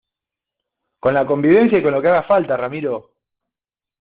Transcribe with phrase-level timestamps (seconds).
[0.99, 3.11] con la convivencia y con lo que haga falta, Ramiro.